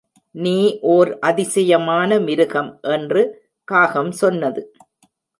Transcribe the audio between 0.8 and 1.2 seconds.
ஓர்